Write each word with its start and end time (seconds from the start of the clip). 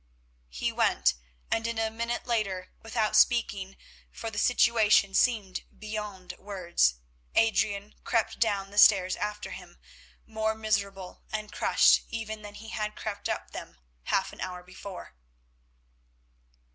He 0.49 0.71
went, 0.71 1.13
and 1.51 1.67
a 1.67 1.91
minute 1.91 2.25
later 2.25 2.71
without 2.81 3.15
speaking, 3.15 3.77
for 4.11 4.31
the 4.31 4.39
situation 4.39 5.13
seemed 5.13 5.61
beyond 5.77 6.33
words, 6.39 6.95
Adrian 7.35 7.93
crept 8.03 8.39
down 8.39 8.71
the 8.71 8.79
stairs 8.79 9.15
after 9.15 9.51
him, 9.51 9.77
more 10.25 10.55
miserable 10.55 11.21
and 11.31 11.51
crushed 11.51 12.01
even 12.09 12.41
than 12.41 12.55
he 12.55 12.69
had 12.69 12.95
crept 12.95 13.29
up 13.29 13.51
them 13.51 13.77
half 14.05 14.33
an 14.33 14.41
hour 14.41 14.63
before. 14.63 15.13